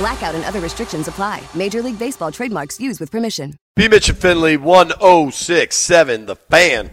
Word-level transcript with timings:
Blackout 0.00 0.34
and 0.34 0.46
other 0.46 0.60
restrictions 0.60 1.08
apply. 1.08 1.42
Major 1.54 1.82
League 1.82 1.98
Baseball 1.98 2.32
trademarks 2.32 2.80
used 2.80 3.00
with 3.00 3.10
permission. 3.10 3.58
B. 3.76 3.86
Mitch 3.86 4.08
and 4.08 4.16
Finlay, 4.16 4.56
1067, 4.56 6.24
the 6.24 6.36
fan. 6.36 6.90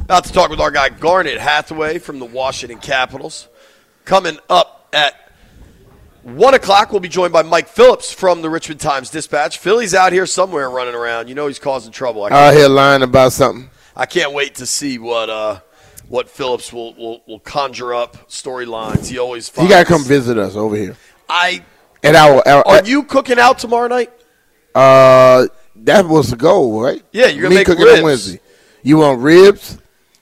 About 0.00 0.24
to 0.24 0.32
talk 0.32 0.50
with 0.50 0.58
our 0.58 0.72
guy 0.72 0.88
Garnet 0.88 1.38
Hathaway 1.38 2.00
from 2.00 2.18
the 2.18 2.24
Washington 2.24 2.80
Capitals. 2.80 3.46
Coming 4.04 4.40
up 4.50 4.88
at 4.92 5.30
1 6.24 6.54
o'clock, 6.54 6.90
we'll 6.90 6.98
be 6.98 7.08
joined 7.08 7.32
by 7.32 7.44
Mike 7.44 7.68
Phillips 7.68 8.12
from 8.12 8.42
the 8.42 8.50
Richmond 8.50 8.80
Times 8.80 9.10
Dispatch. 9.10 9.58
Philly's 9.58 9.94
out 9.94 10.12
here 10.12 10.26
somewhere 10.26 10.68
running 10.68 10.96
around. 10.96 11.28
You 11.28 11.36
know 11.36 11.46
he's 11.46 11.60
causing 11.60 11.92
trouble. 11.92 12.24
I 12.24 12.30
out 12.30 12.54
here 12.54 12.66
lying 12.66 13.02
about 13.02 13.32
something. 13.32 13.70
I 13.94 14.06
can't 14.06 14.32
wait 14.32 14.56
to 14.56 14.66
see 14.66 14.98
what 14.98 15.30
uh, 15.30 15.60
what 16.08 16.28
Phillips 16.28 16.72
will, 16.72 16.94
will, 16.94 17.22
will 17.28 17.38
conjure 17.38 17.94
up 17.94 18.28
storylines. 18.28 19.06
He 19.06 19.18
always 19.18 19.48
finds. 19.48 19.70
He 19.70 19.72
got 19.72 19.86
to 19.86 19.92
come 19.92 20.02
visit 20.02 20.36
us 20.36 20.56
over 20.56 20.74
here. 20.74 20.96
I. 21.28 21.64
And 22.04 22.16
our, 22.16 22.46
our, 22.46 22.66
Are 22.68 22.84
you 22.84 23.02
cooking 23.04 23.38
out 23.38 23.58
tomorrow 23.58 23.88
night? 23.88 24.12
Uh, 24.74 25.46
that 25.76 26.06
was 26.06 26.30
the 26.30 26.36
goal, 26.36 26.80
right? 26.82 27.02
Yeah, 27.12 27.26
you're 27.26 27.42
gonna 27.42 27.50
Me 27.50 27.54
make 27.56 27.66
cooking 27.66 27.84
ribs. 27.84 27.98
on 27.98 28.04
Wednesday. 28.04 28.40
You 28.82 28.98
want 28.98 29.20
ribs? 29.20 29.78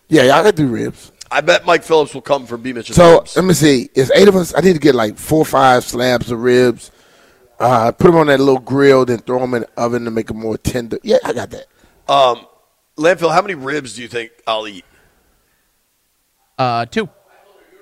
Yeah, 0.09 0.23
y'all 0.25 0.45
can 0.45 0.55
do 0.55 0.67
ribs. 0.69 1.11
I 1.31 1.41
bet 1.41 1.65
Mike 1.67 1.83
Phillips 1.83 2.15
will 2.15 2.21
come 2.21 2.47
for 2.47 2.57
B. 2.57 2.73
Mitch 2.73 2.89
and 2.91 2.97
So 2.97 3.03
Phillips. 3.03 3.37
let 3.37 3.45
me 3.47 3.55
see. 3.55 3.89
It's 3.95 4.11
eight 4.15 4.29
of 4.29 4.37
us. 4.37 4.55
I 4.55 4.61
need 4.61 4.75
to 4.75 4.79
get 4.79 4.95
like 4.95 5.17
four 5.17 5.41
or 5.41 5.45
five 5.47 5.85
slabs 5.85 6.31
of 6.31 6.41
ribs. 6.41 6.91
Uh, 7.59 7.91
put 7.93 8.07
them 8.09 8.17
on 8.17 8.27
that 8.27 8.39
little 8.39 8.59
grill, 8.61 9.05
then 9.05 9.19
throw 9.19 9.39
them 9.41 9.55
in 9.55 9.63
the 9.63 9.69
oven 9.77 10.05
to 10.05 10.11
make 10.11 10.27
them 10.27 10.39
more 10.39 10.59
tender. 10.59 10.99
Yeah, 11.03 11.17
I 11.25 11.33
got 11.33 11.51
that. 11.51 11.67
Um, 12.09 12.47
Landfill, 12.99 13.33
how 13.33 13.41
many 13.41 13.55
ribs 13.55 13.95
do 13.97 14.03
you 14.03 14.09
think 14.09 14.33
I'll 14.47 14.69
eat? 14.69 14.85
Uh, 16.59 16.85
two. 16.87 17.09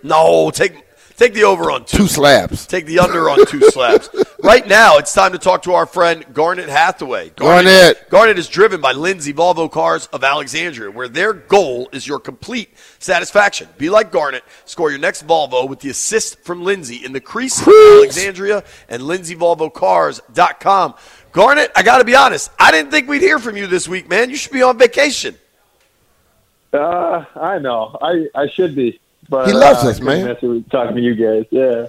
No, 0.03 0.51
take 0.51 0.89
take 1.21 1.35
the 1.35 1.45
over 1.45 1.71
on 1.71 1.85
two. 1.85 1.99
Two 1.99 2.07
slabs. 2.09 2.67
Take 2.67 2.87
the 2.87 2.99
under 2.99 3.29
on 3.29 3.47
two 3.47 3.61
slabs. 3.71 4.09
Right 4.43 4.67
now, 4.67 4.97
it's 4.97 5.13
time 5.13 5.33
to 5.33 5.39
talk 5.39 5.65
to 5.65 5.75
our 5.75 5.85
friend 5.85 6.25
Garnet 6.33 6.71
Hathaway. 6.71 7.29
Garnet. 7.37 8.09
Garnet 8.09 8.39
is 8.39 8.49
driven 8.49 8.81
by 8.81 8.93
Lindsay 8.93 9.35
Volvo 9.35 9.71
Cars 9.71 10.07
of 10.15 10.25
Alexandria, 10.25 10.91
where 10.91 11.09
their 11.09 11.35
goal 11.35 11.91
is 11.93 12.07
your 12.07 12.19
complete 12.19 12.71
satisfaction. 12.98 13.69
Be 13.77 13.91
like 13.91 14.11
Garnet. 14.11 14.43
Score 14.65 14.89
your 14.89 14.98
next 14.98 15.27
Volvo 15.27 15.69
with 15.69 15.80
the 15.80 15.91
assist 15.91 16.41
from 16.41 16.64
Lindsay 16.64 17.05
in 17.05 17.13
the 17.13 17.20
crease 17.20 17.61
of 17.61 17.69
Alexandria 17.69 18.64
and 18.89 19.03
LindsayVolvoCars.com. 19.03 20.95
Garnet, 21.33 21.70
I 21.77 21.83
got 21.83 21.98
to 21.98 22.05
be 22.05 22.17
honest. 22.17 22.51
I 22.59 22.70
didn't 22.70 22.91
think 22.91 23.09
we'd 23.09 23.20
hear 23.20 23.39
from 23.39 23.59
you 23.59 23.67
this 23.67 23.86
week, 23.86 24.09
man. 24.09 24.30
You 24.30 24.36
should 24.36 24.53
be 24.53 24.63
on 24.63 24.79
vacation. 24.79 25.36
Uh, 26.73 27.27
I 27.36 27.59
know. 27.59 27.98
I, 28.01 28.27
I 28.35 28.48
should 28.48 28.75
be. 28.75 28.98
But 29.30 29.46
He 29.46 29.52
loves 29.52 29.85
uh, 29.85 29.91
us, 29.91 30.01
I 30.01 30.01
couldn't 30.01 30.41
man. 30.41 30.55
mess 30.58 30.64
talking 30.73 30.96
to 30.96 31.01
you 31.01 31.14
guys. 31.14 31.46
Yeah. 31.51 31.86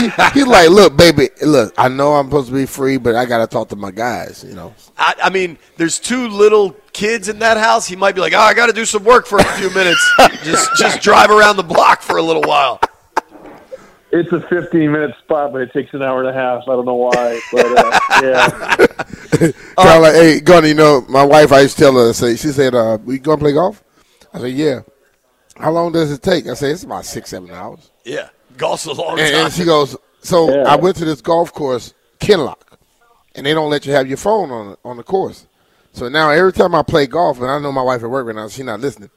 he, 0.00 0.40
he's 0.40 0.46
like, 0.46 0.70
look, 0.70 0.96
baby, 0.96 1.28
look, 1.42 1.74
I 1.76 1.88
know 1.88 2.14
I'm 2.14 2.28
supposed 2.28 2.48
to 2.48 2.54
be 2.54 2.64
free, 2.64 2.96
but 2.96 3.14
I 3.14 3.26
got 3.26 3.38
to 3.38 3.46
talk 3.46 3.68
to 3.68 3.76
my 3.76 3.90
guys, 3.90 4.42
you 4.42 4.54
know. 4.54 4.74
I, 4.96 5.14
I 5.24 5.30
mean, 5.30 5.58
there's 5.76 5.98
two 5.98 6.28
little 6.28 6.72
kids 6.94 7.28
in 7.28 7.40
that 7.40 7.58
house. 7.58 7.86
He 7.86 7.94
might 7.94 8.14
be 8.14 8.22
like, 8.22 8.32
"Oh, 8.32 8.38
I 8.38 8.54
got 8.54 8.66
to 8.66 8.72
do 8.72 8.86
some 8.86 9.04
work 9.04 9.26
for 9.26 9.38
a 9.38 9.44
few 9.58 9.68
minutes. 9.70 10.02
just, 10.42 10.74
just 10.76 11.02
drive 11.02 11.30
around 11.30 11.56
the 11.56 11.62
block 11.62 12.00
for 12.00 12.16
a 12.16 12.22
little 12.22 12.42
while." 12.42 12.80
It's 14.10 14.32
a 14.32 14.40
15 14.40 14.90
minute 14.90 15.14
spot, 15.18 15.52
but 15.52 15.60
it 15.60 15.72
takes 15.74 15.92
an 15.92 16.02
hour 16.02 16.20
and 16.20 16.30
a 16.30 16.32
half. 16.32 16.62
I 16.62 16.72
don't 16.72 16.86
know 16.86 16.94
why, 16.94 17.40
but 17.52 17.66
uh, 17.66 18.00
yeah. 18.22 18.76
Kind 19.36 19.52
of 19.78 20.02
like, 20.02 20.14
hey, 20.14 20.40
Gunny, 20.40 20.68
you 20.68 20.74
know, 20.74 21.04
my 21.10 21.22
wife, 21.22 21.52
I 21.52 21.60
used 21.60 21.76
to 21.76 21.82
tell 21.84 21.94
her, 21.94 22.14
say, 22.14 22.36
she 22.36 22.48
said, 22.48 22.74
uh, 22.74 22.96
we 23.04 23.18
going 23.18 23.38
to 23.38 23.44
play 23.44 23.52
golf? 23.52 23.84
I 24.32 24.40
said, 24.40 24.52
yeah. 24.52 24.80
How 25.58 25.70
long 25.72 25.92
does 25.92 26.10
it 26.12 26.22
take? 26.22 26.46
I 26.46 26.54
said, 26.54 26.70
it's 26.72 26.84
about 26.84 27.04
six, 27.04 27.30
seven 27.30 27.50
hours. 27.50 27.90
Yeah, 28.04 28.28
golf's 28.56 28.86
a 28.86 28.92
long 28.92 29.18
And, 29.18 29.32
time. 29.32 29.44
and 29.46 29.52
she 29.52 29.64
goes, 29.64 29.96
so 30.20 30.50
Yeah. 30.54 30.62
I 30.72 30.76
went 30.76 30.96
to 30.96 31.04
this 31.04 31.20
golf 31.20 31.52
course, 31.52 31.94
Kinloch, 32.20 32.62
and 33.34 33.44
they 33.44 33.54
don't 33.54 33.70
let 33.70 33.86
you 33.86 33.92
have 33.92 34.06
your 34.08 34.16
phone 34.16 34.50
on 34.50 34.76
on 34.84 34.96
the 34.96 35.02
course. 35.02 35.46
So 35.92 36.08
now 36.08 36.30
every 36.30 36.52
time 36.52 36.74
I 36.74 36.82
play 36.82 37.06
golf, 37.06 37.40
and 37.40 37.50
I 37.50 37.58
know 37.58 37.72
my 37.72 37.82
wife 37.82 38.02
at 38.02 38.10
work 38.10 38.26
right 38.26 38.36
now, 38.36 38.48
she's 38.48 38.64
not 38.64 38.80
listening. 38.80 39.10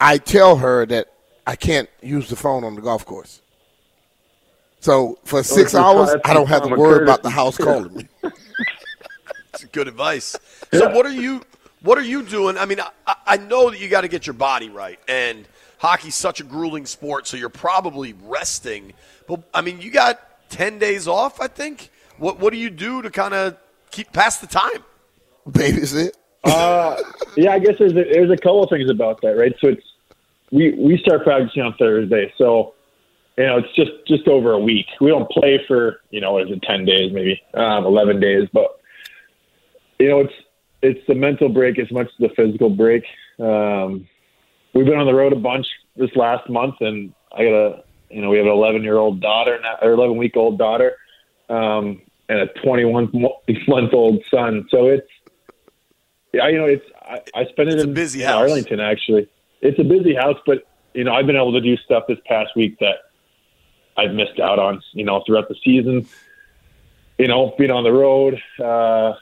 I 0.00 0.18
tell 0.18 0.56
her 0.56 0.86
that 0.86 1.08
I 1.46 1.56
can't 1.56 1.88
use 2.02 2.28
the 2.28 2.36
phone 2.36 2.64
on 2.64 2.74
the 2.74 2.80
golf 2.82 3.04
course. 3.06 3.40
So 4.80 5.18
for 5.24 5.42
six 5.42 5.74
hours, 5.74 6.10
I 6.24 6.32
don't 6.34 6.46
have 6.48 6.62
to 6.62 6.68
common 6.68 6.78
worry 6.80 7.02
about 7.02 7.22
the 7.22 7.30
house 7.30 7.56
calling 7.58 7.94
me. 7.94 8.08
That's 9.52 9.64
good 9.72 9.88
advice. 9.88 10.36
So, 10.72 10.88
what 10.94 11.04
are 11.06 11.12
you? 11.12 11.42
What 11.82 11.98
are 11.98 12.02
you 12.02 12.22
doing? 12.22 12.56
I 12.58 12.66
mean, 12.66 12.80
I, 13.06 13.14
I 13.26 13.36
know 13.36 13.70
that 13.70 13.80
you 13.80 13.88
got 13.88 14.02
to 14.02 14.08
get 14.08 14.26
your 14.26 14.34
body 14.34 14.68
right, 14.70 14.98
and 15.08 15.46
hockey's 15.80 16.14
such 16.14 16.40
a 16.40 16.44
grueling 16.44 16.86
sport, 16.86 17.26
so 17.26 17.36
you're 17.36 17.48
probably 17.48 18.14
resting. 18.24 18.92
But 19.26 19.42
I 19.52 19.62
mean, 19.62 19.80
you 19.80 19.90
got 19.90 20.20
ten 20.50 20.78
days 20.78 21.08
off, 21.08 21.40
I 21.40 21.48
think. 21.48 21.90
What 22.18 22.38
What 22.38 22.52
do 22.52 22.58
you 22.58 22.70
do 22.70 23.02
to 23.02 23.10
kind 23.10 23.34
of 23.34 23.56
keep 23.90 24.12
pass 24.12 24.38
the 24.38 24.46
time? 24.46 24.84
Babysit. 25.48 26.12
Uh, 26.44 26.96
yeah, 27.36 27.52
I 27.52 27.58
guess 27.58 27.74
there's 27.78 27.92
a, 27.92 28.04
there's 28.04 28.30
a 28.30 28.36
couple 28.36 28.62
of 28.62 28.70
things 28.70 28.88
about 28.88 29.20
that, 29.22 29.36
right? 29.36 29.54
So 29.60 29.68
it's 29.68 29.82
we 30.52 30.72
we 30.72 30.98
start 30.98 31.24
practicing 31.24 31.62
on 31.62 31.74
Thursday, 31.78 32.32
so 32.36 32.74
you 33.36 33.46
know 33.46 33.58
it's 33.58 33.74
just 33.74 33.90
just 34.06 34.28
over 34.28 34.52
a 34.52 34.58
week. 34.58 34.86
We 35.00 35.08
don't 35.08 35.28
play 35.30 35.60
for 35.66 36.00
you 36.10 36.20
know 36.20 36.32
what 36.32 36.42
is 36.46 36.52
it 36.52 36.62
ten 36.62 36.84
days, 36.84 37.12
maybe 37.12 37.40
um, 37.54 37.84
eleven 37.84 38.20
days, 38.20 38.48
but 38.52 38.80
you 39.98 40.08
know 40.08 40.20
it's 40.20 40.34
it's 40.82 41.06
the 41.06 41.14
mental 41.14 41.48
break 41.48 41.78
as 41.78 41.90
much 41.90 42.06
as 42.06 42.28
the 42.28 42.34
physical 42.34 42.70
break. 42.70 43.04
Um, 43.38 44.08
we've 44.80 44.88
been 44.88 44.98
on 44.98 45.06
the 45.06 45.14
road 45.14 45.34
a 45.34 45.36
bunch 45.36 45.66
this 45.96 46.08
last 46.16 46.48
month, 46.48 46.76
and 46.80 47.12
I 47.32 47.44
got 47.44 47.52
a 47.52 47.84
you 48.08 48.22
know 48.22 48.30
we 48.30 48.38
have 48.38 48.46
an 48.46 48.52
11 48.52 48.82
year 48.82 48.96
old 48.96 49.20
daughter 49.20 49.58
now, 49.62 49.76
or 49.82 49.92
11 49.92 50.16
week 50.16 50.36
old 50.36 50.58
daughter, 50.58 50.96
um, 51.50 52.00
and 52.30 52.38
a 52.38 52.46
21 52.64 53.12
month 53.68 53.92
old 53.92 54.22
son. 54.30 54.66
So 54.70 54.86
it's 54.86 55.06
yeah, 56.32 56.48
you 56.48 56.56
know 56.56 56.64
it's 56.64 56.84
I, 57.02 57.20
I 57.34 57.44
spend 57.46 57.68
it 57.68 57.74
It's 57.74 57.84
a 57.84 57.88
in, 57.88 57.94
busy 57.94 58.22
in 58.22 58.28
house. 58.28 58.40
Arlington 58.40 58.80
actually. 58.80 59.28
It's 59.60 59.78
a 59.78 59.84
busy 59.84 60.14
house, 60.14 60.38
but 60.46 60.66
you 60.94 61.04
know 61.04 61.12
I've 61.12 61.26
been 61.26 61.36
able 61.36 61.52
to 61.52 61.60
do 61.60 61.76
stuff 61.76 62.04
this 62.08 62.18
past 62.24 62.56
week 62.56 62.78
that 62.78 62.96
I've 63.98 64.12
missed 64.12 64.40
out 64.40 64.58
on. 64.58 64.82
You 64.92 65.04
know 65.04 65.22
throughout 65.26 65.48
the 65.48 65.56
season. 65.62 66.08
You 67.18 67.28
know, 67.28 67.54
being 67.58 67.70
on 67.70 67.84
the 67.84 67.92
road. 67.92 68.40
Uh, 68.58 69.12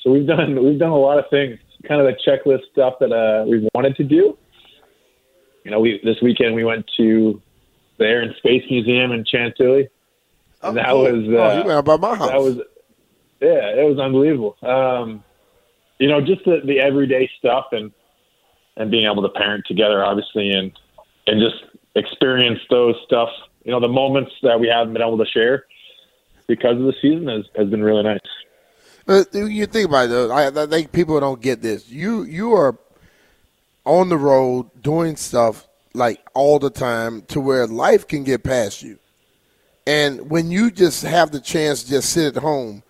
so 0.00 0.12
we've 0.12 0.24
done 0.24 0.62
we've 0.64 0.78
done 0.78 0.92
a 0.92 0.96
lot 0.96 1.18
of 1.18 1.24
things, 1.30 1.58
kind 1.88 2.00
of 2.00 2.06
the 2.06 2.16
checklist 2.24 2.70
stuff 2.70 2.94
that 3.00 3.10
uh, 3.10 3.44
we've 3.44 3.68
wanted 3.74 3.96
to 3.96 4.04
do. 4.04 4.38
You 5.64 5.70
know, 5.70 5.80
we 5.80 6.00
this 6.04 6.20
weekend 6.22 6.54
we 6.54 6.64
went 6.64 6.88
to 6.98 7.40
the 7.98 8.04
Air 8.04 8.20
and 8.22 8.34
Space 8.36 8.64
Museum 8.70 9.12
in 9.12 9.24
Chantilly, 9.24 9.88
and 10.62 10.76
that 10.76 10.94
was 10.94 11.24
uh, 11.26 11.36
oh, 11.36 11.58
you 11.58 11.64
went 11.64 11.78
about 11.78 12.00
my 12.00 12.14
house. 12.14 12.28
that 12.28 12.40
was 12.40 12.56
yeah, 13.40 13.80
it 13.80 13.88
was 13.88 13.98
unbelievable. 13.98 14.56
Um, 14.62 15.24
you 15.98 16.08
know, 16.08 16.20
just 16.20 16.44
the, 16.44 16.60
the 16.64 16.80
everyday 16.80 17.30
stuff 17.38 17.66
and 17.72 17.92
and 18.76 18.90
being 18.90 19.06
able 19.06 19.22
to 19.22 19.28
parent 19.30 19.64
together, 19.66 20.04
obviously, 20.04 20.50
and 20.50 20.72
and 21.26 21.40
just 21.40 21.64
experience 21.94 22.60
those 22.70 22.96
stuff. 23.06 23.30
You 23.64 23.72
know, 23.72 23.80
the 23.80 23.88
moments 23.88 24.32
that 24.42 24.60
we 24.60 24.68
haven't 24.68 24.92
been 24.92 25.02
able 25.02 25.18
to 25.18 25.26
share 25.26 25.64
because 26.46 26.76
of 26.76 26.84
the 26.84 26.94
season 27.00 27.28
has, 27.28 27.46
has 27.56 27.68
been 27.68 27.82
really 27.82 28.02
nice. 28.02 28.20
Uh, 29.06 29.24
you 29.32 29.66
think 29.66 29.88
about 29.88 30.06
it, 30.06 30.08
though. 30.08 30.30
I, 30.30 30.48
I 30.48 30.66
think 30.66 30.92
people 30.92 31.18
don't 31.20 31.40
get 31.40 31.62
this. 31.62 31.90
You 31.90 32.24
you 32.24 32.54
are 32.54 32.78
on 33.84 34.08
the 34.08 34.16
road 34.16 34.70
doing 34.82 35.16
stuff 35.16 35.66
like 35.94 36.20
all 36.34 36.58
the 36.58 36.70
time 36.70 37.22
to 37.22 37.40
where 37.40 37.66
life 37.66 38.06
can 38.06 38.24
get 38.24 38.42
past 38.42 38.82
you. 38.82 38.98
And 39.86 40.30
when 40.30 40.50
you 40.50 40.70
just 40.70 41.02
have 41.02 41.30
the 41.30 41.40
chance 41.40 41.84
to 41.84 41.90
just 41.90 42.10
sit 42.10 42.36
at 42.36 42.42
home, 42.42 42.82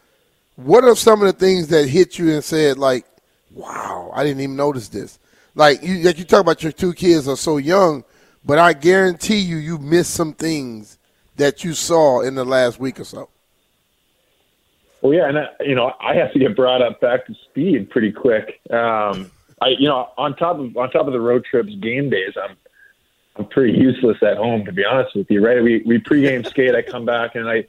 what 0.56 0.84
are 0.84 0.94
some 0.94 1.20
of 1.20 1.26
the 1.26 1.32
things 1.32 1.68
that 1.68 1.88
hit 1.88 2.18
you 2.18 2.32
and 2.32 2.44
said 2.44 2.78
like, 2.78 3.04
Wow, 3.52 4.10
I 4.12 4.24
didn't 4.24 4.40
even 4.40 4.56
notice 4.56 4.88
this. 4.88 5.18
Like 5.54 5.82
you, 5.82 5.98
like 5.98 6.18
you 6.18 6.24
talk 6.24 6.40
about 6.40 6.62
your 6.62 6.72
two 6.72 6.92
kids 6.92 7.28
are 7.28 7.36
so 7.36 7.58
young, 7.58 8.04
but 8.44 8.58
I 8.58 8.72
guarantee 8.72 9.38
you, 9.38 9.56
you 9.56 9.78
missed 9.78 10.12
some 10.12 10.32
things 10.32 10.98
that 11.36 11.62
you 11.62 11.72
saw 11.72 12.20
in 12.20 12.34
the 12.34 12.44
last 12.44 12.80
week 12.80 12.98
or 12.98 13.04
so. 13.04 13.28
Well, 15.00 15.14
yeah, 15.14 15.28
and 15.28 15.38
I, 15.38 15.46
you 15.60 15.74
know, 15.74 15.92
I 16.00 16.14
have 16.14 16.32
to 16.32 16.38
get 16.38 16.56
brought 16.56 16.82
up 16.82 17.00
back 17.00 17.26
to 17.26 17.34
speed 17.34 17.90
pretty 17.90 18.10
quick. 18.10 18.60
Um, 18.70 19.30
I, 19.64 19.68
you 19.78 19.88
know, 19.88 20.10
on 20.18 20.36
top 20.36 20.58
of 20.58 20.76
on 20.76 20.90
top 20.90 21.06
of 21.06 21.12
the 21.12 21.20
road 21.20 21.44
trips, 21.44 21.74
game 21.76 22.10
days, 22.10 22.34
I'm 22.36 22.56
I'm 23.36 23.46
pretty 23.46 23.78
useless 23.78 24.18
at 24.22 24.36
home 24.36 24.64
to 24.66 24.72
be 24.72 24.84
honest 24.84 25.16
with 25.16 25.30
you. 25.30 25.44
Right? 25.44 25.62
We 25.62 25.82
we 25.86 25.98
pregame 25.98 26.46
skate. 26.50 26.74
I 26.74 26.82
come 26.82 27.06
back 27.06 27.34
and 27.34 27.48
I, 27.48 27.64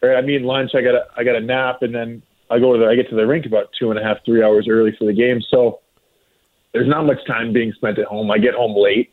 right, 0.00 0.16
I 0.16 0.20
meet 0.20 0.42
lunch. 0.42 0.70
I 0.74 0.82
got 0.82 0.94
a 0.94 1.06
I 1.16 1.24
got 1.24 1.34
a 1.34 1.40
nap, 1.40 1.82
and 1.82 1.92
then 1.92 2.22
I 2.48 2.60
go 2.60 2.72
to 2.72 2.78
the 2.78 2.86
I 2.86 2.94
get 2.94 3.08
to 3.10 3.16
the 3.16 3.26
rink 3.26 3.44
about 3.44 3.70
two 3.76 3.90
and 3.90 3.98
a 3.98 4.02
half 4.02 4.24
three 4.24 4.42
hours 4.42 4.68
early 4.68 4.94
for 4.96 5.04
the 5.04 5.12
game. 5.12 5.40
So 5.50 5.80
there's 6.72 6.88
not 6.88 7.06
much 7.06 7.24
time 7.26 7.52
being 7.52 7.72
spent 7.72 7.98
at 7.98 8.06
home. 8.06 8.30
I 8.30 8.38
get 8.38 8.54
home 8.54 8.76
late. 8.76 9.12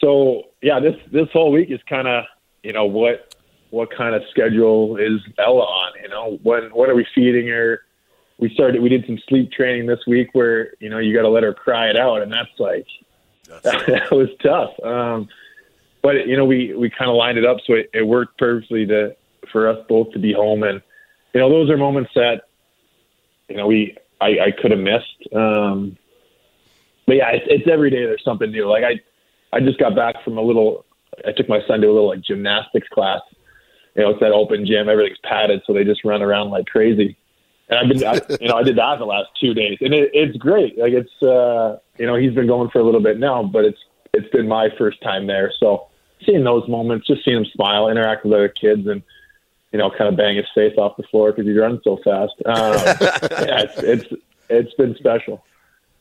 So 0.00 0.44
yeah, 0.62 0.80
this 0.80 0.96
this 1.12 1.28
whole 1.30 1.52
week 1.52 1.70
is 1.70 1.80
kind 1.88 2.08
of 2.08 2.24
you 2.62 2.72
know 2.72 2.86
what 2.86 3.34
what 3.68 3.94
kind 3.94 4.14
of 4.14 4.22
schedule 4.30 4.96
is 4.96 5.20
Ella 5.38 5.60
on? 5.60 5.92
You 6.02 6.08
know 6.08 6.38
when 6.42 6.70
when 6.74 6.88
are 6.88 6.94
we 6.94 7.06
feeding 7.14 7.48
her? 7.48 7.82
We 8.38 8.52
started 8.52 8.82
we 8.82 8.88
did 8.88 9.06
some 9.06 9.18
sleep 9.28 9.52
training 9.52 9.86
this 9.86 10.00
week 10.06 10.30
where 10.32 10.74
you 10.80 10.90
know 10.90 10.98
you 10.98 11.14
got 11.14 11.22
to 11.22 11.28
let 11.28 11.42
her 11.42 11.54
cry 11.54 11.88
it 11.88 11.96
out, 11.96 12.22
and 12.22 12.32
that's 12.32 12.58
like 12.58 12.86
that 13.62 14.08
was 14.10 14.28
tough. 14.42 14.72
Um, 14.84 15.28
but 16.02 16.26
you 16.26 16.36
know 16.36 16.44
we 16.44 16.74
we 16.74 16.90
kind 16.90 17.10
of 17.10 17.16
lined 17.16 17.38
it 17.38 17.44
up 17.44 17.58
so 17.66 17.74
it, 17.74 17.90
it 17.94 18.06
worked 18.06 18.38
perfectly 18.38 18.86
to 18.86 19.16
for 19.52 19.68
us 19.68 19.78
both 19.88 20.12
to 20.12 20.18
be 20.18 20.32
home, 20.32 20.62
and 20.62 20.82
you 21.32 21.40
know 21.40 21.48
those 21.48 21.70
are 21.70 21.76
moments 21.76 22.10
that 22.14 22.42
you 23.48 23.56
know 23.56 23.66
we 23.66 23.96
I, 24.20 24.46
I 24.46 24.50
could 24.50 24.70
have 24.70 24.80
missed. 24.80 25.34
Um, 25.34 25.96
but 27.06 27.16
yeah, 27.16 27.30
it's, 27.30 27.46
it's 27.48 27.68
every 27.68 27.90
day 27.90 28.04
there's 28.04 28.24
something 28.24 28.50
new. 28.50 28.68
Like 28.68 28.84
I, 28.84 29.00
I 29.56 29.60
just 29.60 29.78
got 29.78 29.94
back 29.94 30.22
from 30.24 30.38
a 30.38 30.42
little. 30.42 30.84
I 31.26 31.32
took 31.32 31.48
my 31.48 31.60
son 31.66 31.80
to 31.80 31.86
a 31.86 31.92
little 31.92 32.08
like 32.08 32.22
gymnastics 32.22 32.88
class. 32.88 33.20
You 33.94 34.02
know, 34.02 34.10
it's 34.10 34.20
that 34.20 34.32
open 34.32 34.66
gym. 34.66 34.88
Everything's 34.88 35.18
padded, 35.22 35.62
so 35.66 35.72
they 35.72 35.84
just 35.84 36.04
run 36.04 36.22
around 36.22 36.50
like 36.50 36.66
crazy. 36.66 37.16
And 37.68 37.78
I've 37.78 37.88
been, 37.88 38.04
I, 38.06 38.20
you 38.40 38.48
know, 38.48 38.56
I 38.56 38.62
did 38.62 38.76
that 38.76 38.98
the 38.98 39.06
last 39.06 39.30
two 39.40 39.54
days, 39.54 39.78
and 39.80 39.94
it, 39.94 40.10
it's 40.12 40.36
great. 40.36 40.76
Like 40.78 40.92
it's, 40.92 41.22
uh, 41.22 41.78
you 41.98 42.06
know, 42.06 42.16
he's 42.16 42.34
been 42.34 42.46
going 42.46 42.70
for 42.70 42.78
a 42.78 42.84
little 42.84 43.00
bit 43.00 43.18
now, 43.18 43.42
but 43.42 43.64
it's 43.64 43.78
it's 44.12 44.28
been 44.30 44.46
my 44.46 44.68
first 44.76 45.02
time 45.02 45.26
there. 45.26 45.52
So 45.58 45.86
seeing 46.26 46.44
those 46.44 46.68
moments, 46.68 47.06
just 47.06 47.24
seeing 47.24 47.38
him 47.38 47.46
smile, 47.46 47.88
interact 47.88 48.24
with 48.24 48.34
other 48.34 48.48
kids, 48.48 48.86
and 48.86 49.02
you 49.72 49.78
know, 49.78 49.90
kind 49.90 50.08
of 50.08 50.16
bang 50.16 50.36
his 50.36 50.46
face 50.54 50.74
off 50.78 50.96
the 50.96 51.02
floor 51.04 51.32
because 51.32 51.46
he 51.46 51.58
runs 51.58 51.80
so 51.82 51.98
fast. 52.04 52.32
Um, 52.46 52.54
yeah, 53.46 53.62
it's, 53.62 53.78
it's 53.78 54.22
it's 54.48 54.74
been 54.74 54.94
special. 54.96 55.42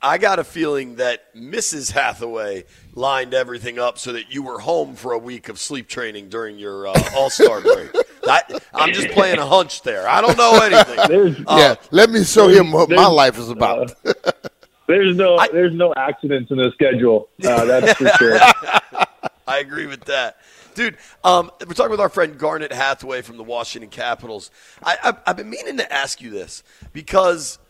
I 0.01 0.18
got 0.18 0.38
a 0.38 0.44
feeling 0.44 0.98
that 0.98 1.33
Mrs. 1.33 1.92
Hathaway 1.92 2.65
lined 2.94 3.33
everything 3.33 3.80
up 3.80 3.98
so 3.98 4.12
that 4.12 4.33
you 4.33 4.44
were 4.44 4.60
home 4.60 4.95
for 4.95 5.13
a 5.13 5.18
week 5.18 5.48
of 5.48 5.57
sleep 5.57 5.88
training 5.88 6.27
during 6.27 6.60
your 6.60 6.88
uh, 6.88 6.94
All 7.15 7.30
Star 7.30 7.62
break. 7.62 7.89
I, 8.28 8.42
am 8.74 8.94
just 8.94 9.10
playing 9.10 9.40
a 9.40 9.46
hunch 9.46 9.81
there. 9.81 10.08
I 10.08 10.22
don't 10.22 10.38
know 10.38 10.60
anything. 10.60 11.46
Uh, 11.48 11.58
yeah, 11.58 11.75
let 11.92 12.10
me 12.10 12.24
show 12.24 12.48
him 12.48 12.72
what 12.72 12.90
my 12.90 13.08
life 13.08 13.38
is 13.38 13.50
about. 13.50 13.94
Uh, 14.06 14.14
there's 14.88 15.16
no 15.16 15.36
I, 15.36 15.48
there's 15.50 15.74
no 15.74 15.94
accidents 15.96 16.52
in 16.52 16.58
the 16.58 16.72
schedule. 16.74 17.30
Uh, 17.44 17.66
that's 17.66 17.94
for 17.94 18.08
sure. 18.10 18.40
I 19.48 19.60
agree 19.60 19.88
with 19.88 20.06
that. 20.06 20.38
Dude, 20.75 20.98
um, 21.24 21.52
we're 21.66 21.74
talking 21.74 21.92
with 21.92 22.00
our 22.00 22.10
friend 22.10 22.38
Garnet 22.38 22.72
Hathaway 22.72 23.22
from 23.22 23.38
the 23.38 23.44
Washington 23.44 23.90
Capitals. 23.90 24.52
I, 24.81 24.98
I, 25.04 25.14
I've 25.28 25.38
been 25.38 25.50
meaning 25.50 25.78
to 25.78 25.94
ask 25.94 26.22
you 26.22 26.30
this 26.30 26.64
because– 26.94 27.60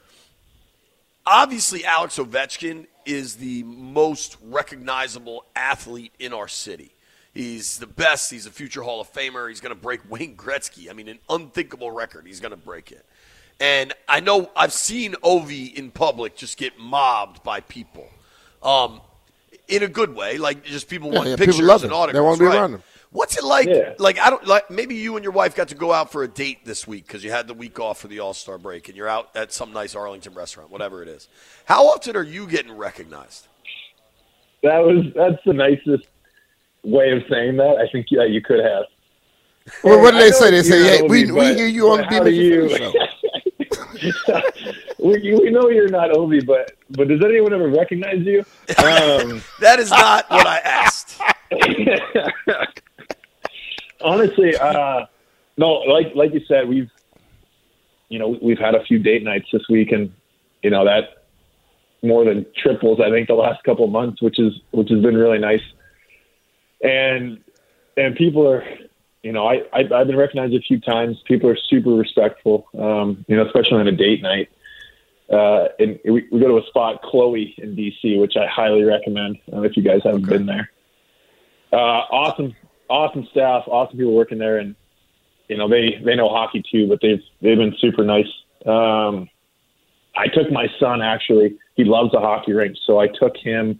obviously 1.25 1.85
Alex 1.85 2.17
Ovechkin 2.17 2.87
is 3.05 3.35
the 3.35 3.63
most 3.63 4.37
recognizable 4.41 5.45
athlete 5.55 6.13
in 6.19 6.33
our 6.33 6.47
city. 6.47 6.95
He's 7.33 7.79
the 7.79 7.87
best. 7.87 8.29
He's 8.29 8.45
a 8.45 8.51
future 8.51 8.83
Hall 8.83 9.01
of 9.01 9.11
Famer. 9.11 9.49
He's 9.49 9.59
going 9.59 9.73
to 9.73 9.81
break 9.81 10.01
Wayne 10.09 10.35
Gretzky. 10.35 10.89
I 10.89 10.93
mean, 10.93 11.07
an 11.07 11.19
unthinkable 11.29 11.89
record. 11.89 12.27
He's 12.27 12.39
going 12.39 12.51
to 12.51 12.57
break 12.57 12.91
it. 12.91 13.05
And 13.59 13.93
I 14.07 14.19
know 14.19 14.51
I've 14.55 14.73
seen 14.73 15.13
Ovi 15.23 15.73
in 15.73 15.89
public 15.89 16.35
just 16.35 16.57
get 16.57 16.77
mobbed 16.77 17.43
by 17.43 17.61
people, 17.61 18.07
um, 18.61 19.01
in 19.67 19.83
a 19.83 19.87
good 19.87 20.15
way. 20.15 20.37
Like 20.37 20.63
just 20.63 20.89
people 20.89 21.11
yeah, 21.11 21.17
want 21.17 21.29
yeah, 21.29 21.35
pictures 21.35 21.55
people 21.55 21.67
love 21.69 21.83
and 21.83 21.91
him. 21.91 21.97
autographs. 21.97 22.13
They 22.13 22.21
want 22.21 22.37
to 22.37 22.43
be 22.43 22.47
right? 22.47 22.57
around 22.57 22.73
him. 22.75 22.83
What's 23.11 23.37
it 23.37 23.43
like? 23.43 23.67
Yeah. 23.67 23.93
Like 23.99 24.19
I 24.19 24.31
don't 24.31 24.45
like. 24.47 24.69
Maybe 24.71 24.95
you 24.95 25.15
and 25.15 25.23
your 25.23 25.33
wife 25.33 25.55
got 25.55 25.67
to 25.67 25.75
go 25.75 25.93
out 25.93 26.11
for 26.11 26.23
a 26.23 26.27
date 26.27 26.65
this 26.65 26.87
week 26.87 27.05
because 27.05 27.23
you 27.23 27.29
had 27.29 27.47
the 27.47 27.53
week 27.53 27.79
off 27.79 27.99
for 27.99 28.07
the 28.07 28.19
All 28.19 28.33
Star 28.33 28.57
break, 28.57 28.89
and 28.89 28.97
you're 28.97 29.07
out 29.07 29.29
at 29.35 29.53
some 29.53 29.71
nice 29.71 29.95
Arlington 29.95 30.33
restaurant, 30.33 30.71
whatever 30.71 31.03
it 31.03 31.07
is. 31.07 31.27
How 31.65 31.85
often 31.85 32.15
are 32.15 32.23
you 32.23 32.47
getting 32.47 32.75
recognized? 32.75 33.47
That 34.63 34.79
was 34.79 35.05
that's 35.15 35.41
the 35.45 35.53
nicest 35.53 36.07
way 36.83 37.11
of 37.11 37.23
saying 37.29 37.57
that. 37.57 37.77
I 37.77 37.87
think 37.91 38.07
that 38.11 38.29
you 38.29 38.41
could 38.41 38.59
have. 38.63 38.85
Well, 39.83 40.01
what 40.01 40.11
do 40.11 40.17
I 40.17 40.21
they 40.23 40.31
say? 40.31 40.51
They 40.51 40.63
say, 40.63 40.79
not 40.79 40.89
"Hey, 40.89 41.01
we, 41.07 41.23
Ovi, 41.23 41.39
we 41.39 41.53
hear 41.55 41.67
you 41.67 41.89
on 41.89 41.97
the 41.99 42.03
but 42.03 42.13
how 42.13 42.23
do 42.23 42.31
BMX 42.31 42.35
you- 42.37 42.77
show." 42.77 42.93
we, 44.99 45.33
we 45.33 45.49
know 45.49 45.69
you're 45.69 45.87
not 45.89 46.09
Ovi, 46.11 46.45
but 46.45 46.73
but 46.89 47.07
does 47.07 47.21
anyone 47.23 47.53
ever 47.53 47.69
recognize 47.69 48.25
you? 48.25 48.39
Um, 48.77 49.41
That 49.61 49.79
is 49.79 49.89
not 49.89 50.29
what 50.29 50.45
I 50.45 50.57
asked. 50.59 51.21
honestly, 54.01 54.55
uh, 54.57 55.05
no, 55.57 55.67
like 55.81 56.13
like 56.15 56.33
you 56.33 56.41
said, 56.47 56.67
we've 56.67 56.89
you 58.09 58.19
know 58.19 58.37
we've 58.41 58.59
had 58.59 58.75
a 58.75 58.83
few 58.83 58.99
date 58.99 59.23
nights 59.23 59.47
this 59.51 59.63
week, 59.69 59.91
and 59.91 60.11
you 60.61 60.69
know 60.69 60.85
that 60.85 61.25
more 62.01 62.25
than 62.25 62.45
triples 62.57 62.99
I 62.99 63.09
think 63.09 63.27
the 63.27 63.33
last 63.35 63.63
couple 63.63 63.87
months, 63.87 64.21
which 64.21 64.39
is 64.39 64.53
which 64.71 64.89
has 64.89 65.01
been 65.01 65.15
really 65.15 65.39
nice. 65.39 65.61
And 66.83 67.41
and 67.97 68.15
people 68.15 68.47
are, 68.47 68.63
you 69.23 69.31
know, 69.31 69.47
I, 69.47 69.63
I 69.71 69.79
I've 69.79 70.07
been 70.07 70.17
recognized 70.17 70.53
a 70.53 70.59
few 70.59 70.79
times. 70.79 71.21
People 71.25 71.49
are 71.49 71.57
super 71.69 71.91
respectful, 71.91 72.67
um, 72.77 73.25
you 73.27 73.35
know, 73.35 73.45
especially 73.45 73.79
on 73.79 73.87
a 73.87 73.91
date 73.91 74.21
night. 74.21 74.49
Uh, 75.29 75.69
and 75.79 75.99
we, 76.05 76.27
we 76.31 76.39
go 76.39 76.47
to 76.47 76.57
a 76.57 76.67
spot, 76.67 77.01
Chloe 77.01 77.55
in 77.57 77.75
DC, 77.75 78.19
which 78.19 78.35
I 78.35 78.45
highly 78.45 78.83
recommend 78.83 79.37
uh, 79.51 79.61
if 79.61 79.77
you 79.77 79.83
guys 79.83 80.01
haven't 80.03 80.27
been 80.27 80.45
there. 80.45 80.69
Uh, 81.71 82.05
awesome, 82.11 82.55
awesome 82.87 83.27
staff, 83.31 83.63
awesome 83.67 83.97
people 83.97 84.13
working 84.13 84.37
there, 84.37 84.57
and 84.57 84.75
you 85.47 85.57
know 85.57 85.67
they 85.67 85.99
they 86.05 86.15
know 86.15 86.29
hockey 86.29 86.61
too, 86.71 86.87
but 86.87 86.99
they've 87.01 87.23
they've 87.41 87.57
been 87.57 87.75
super 87.79 88.03
nice. 88.03 88.27
Um, 88.65 89.27
I 90.15 90.27
took 90.27 90.51
my 90.51 90.67
son 90.79 91.01
actually; 91.01 91.57
he 91.75 91.83
loves 91.83 92.11
the 92.11 92.19
hockey 92.19 92.53
rink, 92.53 92.77
so 92.85 92.99
I 92.99 93.07
took 93.07 93.35
him. 93.37 93.79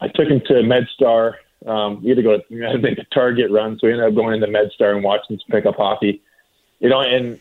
I 0.00 0.08
took 0.08 0.28
him 0.28 0.40
to 0.48 0.54
MedStar. 0.54 1.36
Um, 1.66 2.02
we 2.02 2.08
had 2.10 2.16
to 2.16 2.22
go. 2.22 2.40
We 2.50 2.60
had 2.64 2.72
to 2.72 2.78
make 2.78 2.98
a 2.98 3.04
Target 3.14 3.50
run, 3.50 3.78
so 3.78 3.86
we 3.86 3.92
ended 3.92 4.08
up 4.08 4.14
going 4.14 4.34
into 4.34 4.46
MedStar 4.48 4.94
and 4.94 5.04
watching 5.04 5.38
some 5.38 5.46
pick 5.50 5.66
up 5.66 5.76
hockey. 5.76 6.22
You 6.80 6.88
know, 6.88 7.00
and 7.00 7.38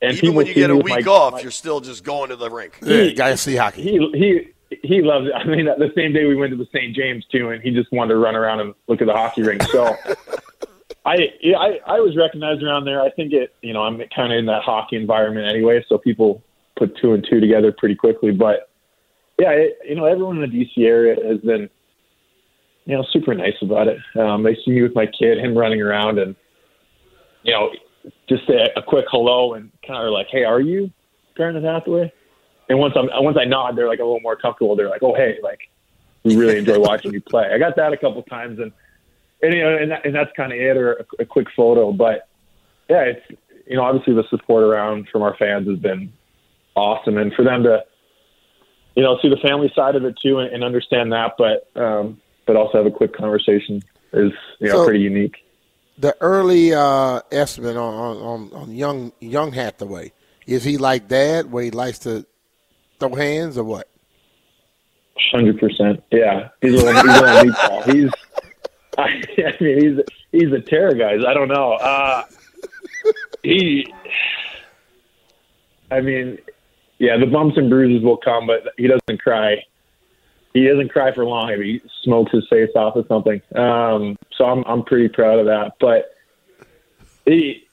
and 0.00 0.12
Even 0.12 0.20
people 0.20 0.34
when 0.36 0.46
you 0.46 0.54
get 0.54 0.70
a 0.70 0.76
week 0.76 1.06
my- 1.06 1.12
off, 1.12 1.32
my- 1.34 1.40
you're 1.40 1.50
still 1.50 1.80
just 1.80 2.04
going 2.04 2.30
to 2.30 2.36
the 2.36 2.50
rink. 2.50 2.78
Yeah, 2.82 3.02
you 3.02 3.14
gotta 3.14 3.36
see 3.36 3.56
hockey. 3.56 3.82
he 3.82 3.98
he 4.70 4.78
he 4.82 5.02
loves 5.02 5.26
it. 5.26 5.32
I 5.36 5.44
mean, 5.44 5.66
the 5.66 5.92
same 5.94 6.12
day 6.12 6.24
we 6.26 6.34
went 6.34 6.50
to 6.52 6.56
the 6.56 6.68
St. 6.72 6.94
James 6.94 7.24
too, 7.30 7.50
and 7.50 7.62
he 7.62 7.70
just 7.70 7.90
wanted 7.92 8.14
to 8.14 8.16
run 8.18 8.34
around 8.36 8.60
and 8.60 8.74
look 8.86 9.00
at 9.00 9.06
the 9.06 9.12
hockey 9.14 9.42
rink. 9.42 9.62
So, 9.64 9.96
I 11.04 11.28
I 11.56 11.80
I 11.86 12.00
was 12.00 12.16
recognized 12.16 12.62
around 12.62 12.84
there. 12.84 13.00
I 13.00 13.10
think 13.10 13.32
it, 13.32 13.54
you 13.62 13.72
know, 13.72 13.82
I'm 13.82 14.00
kind 14.14 14.32
of 14.32 14.38
in 14.38 14.46
that 14.46 14.62
hockey 14.62 14.96
environment 14.96 15.46
anyway, 15.50 15.84
so 15.88 15.98
people 15.98 16.42
put 16.76 16.96
two 16.96 17.12
and 17.12 17.26
two 17.28 17.40
together 17.40 17.72
pretty 17.72 17.94
quickly. 17.94 18.30
But 18.30 18.70
yeah, 19.38 19.50
it, 19.50 19.78
you 19.88 19.94
know, 19.94 20.04
everyone 20.04 20.42
in 20.42 20.50
the 20.50 20.56
DC 20.64 20.84
area 20.86 21.16
has 21.26 21.38
been, 21.40 21.68
you 22.88 22.96
know, 22.96 23.04
super 23.12 23.34
nice 23.34 23.54
about 23.60 23.86
it. 23.86 23.98
Um, 24.18 24.42
they 24.42 24.54
see 24.54 24.70
me 24.70 24.82
with 24.82 24.94
my 24.94 25.04
kid, 25.04 25.36
him 25.38 25.56
running 25.56 25.82
around, 25.82 26.18
and 26.18 26.34
you 27.42 27.52
know, 27.52 27.70
just 28.30 28.46
say 28.46 28.70
a 28.74 28.82
quick 28.82 29.04
hello 29.10 29.52
and 29.52 29.70
kind 29.86 30.06
of 30.06 30.12
like, 30.12 30.28
hey, 30.30 30.44
are 30.44 30.60
you 30.60 30.90
Garnet 31.36 31.62
Hathaway? 31.62 32.10
And 32.70 32.78
once 32.78 32.94
I'm 32.96 33.08
once 33.22 33.36
I 33.38 33.44
nod, 33.44 33.76
they're 33.76 33.88
like 33.88 33.98
a 33.98 34.04
little 34.04 34.20
more 34.20 34.36
comfortable. 34.36 34.74
They're 34.74 34.88
like, 34.88 35.02
"Oh, 35.02 35.14
hey, 35.14 35.38
like 35.42 35.60
we 36.24 36.36
really 36.36 36.58
enjoy 36.58 36.78
watching 36.78 37.12
you 37.12 37.20
play." 37.20 37.50
I 37.52 37.58
got 37.58 37.76
that 37.76 37.92
a 37.92 37.96
couple 37.98 38.22
times, 38.22 38.58
and 38.58 38.72
and 39.42 39.54
you 39.54 39.62
know, 39.62 39.76
and, 39.76 39.90
that, 39.90 40.06
and 40.06 40.14
that's 40.14 40.30
kind 40.34 40.52
of 40.52 40.58
it, 40.58 40.76
or 40.76 40.94
a, 40.94 41.04
a 41.20 41.24
quick 41.26 41.48
photo. 41.54 41.92
But 41.92 42.28
yeah, 42.88 43.02
it's 43.02 43.40
you 43.66 43.76
know, 43.76 43.84
obviously 43.84 44.14
the 44.14 44.24
support 44.30 44.64
around 44.64 45.08
from 45.10 45.22
our 45.22 45.36
fans 45.36 45.68
has 45.68 45.78
been 45.78 46.12
awesome, 46.74 47.18
and 47.18 47.32
for 47.34 47.42
them 47.42 47.62
to 47.64 47.84
you 48.96 49.02
know 49.02 49.18
see 49.22 49.28
the 49.28 49.36
family 49.36 49.70
side 49.74 49.96
of 49.96 50.04
it 50.04 50.16
too, 50.22 50.38
and, 50.38 50.52
and 50.52 50.64
understand 50.64 51.12
that, 51.12 51.36
but 51.38 51.70
um, 51.80 52.20
but 52.48 52.56
also 52.56 52.78
have 52.78 52.86
a 52.86 52.90
quick 52.90 53.14
conversation 53.14 53.80
is 54.12 54.32
you 54.58 54.68
know 54.68 54.78
So- 54.78 54.84
pretty 54.86 55.00
unique. 55.04 55.36
The 56.00 56.16
early 56.20 56.72
uh, 56.72 57.22
estimate 57.32 57.76
on, 57.76 58.16
on, 58.18 58.52
on, 58.52 58.70
young 58.70 59.10
young 59.18 59.50
Hathaway 59.50 60.12
is 60.46 60.62
he 60.62 60.78
like 60.78 61.08
dad, 61.08 61.50
where 61.50 61.64
he 61.64 61.72
likes 61.72 61.98
to 62.00 62.24
throw 63.00 63.16
hands, 63.16 63.58
or 63.58 63.64
what? 63.64 63.88
Hundred 65.32 65.58
percent. 65.58 66.04
Yeah, 66.12 66.50
he's 66.60 66.80
a 66.80 66.84
little, 66.86 67.02
he's 67.02 67.52
meatball. 67.52 67.84
He's, 67.92 68.10
I, 68.96 69.22
I 69.44 69.56
mean, 69.60 69.80
he's 69.80 70.04
he's 70.30 70.52
a 70.52 70.60
terror, 70.60 70.94
guys. 70.94 71.24
I 71.26 71.34
don't 71.34 71.48
know. 71.48 71.72
Uh, 71.72 72.22
he, 73.42 73.92
I 75.90 76.00
mean, 76.00 76.38
yeah, 76.98 77.16
the 77.18 77.26
bumps 77.26 77.56
and 77.56 77.68
bruises 77.68 78.04
will 78.04 78.18
come, 78.18 78.46
but 78.46 78.72
he 78.76 78.86
doesn't 78.86 79.20
cry. 79.20 79.64
He 80.58 80.66
doesn't 80.66 80.88
cry 80.88 81.14
for 81.14 81.24
long 81.24 81.50
if 81.50 81.60
he 81.60 81.80
smokes 82.02 82.32
his 82.32 82.44
face 82.50 82.70
off 82.74 82.96
or 82.96 83.04
something. 83.06 83.40
Um, 83.54 84.16
so 84.36 84.44
I'm 84.44 84.64
I'm 84.66 84.82
pretty 84.82 85.08
proud 85.08 85.38
of 85.38 85.46
that. 85.46 85.74
But 85.78 86.16
he 87.24 87.64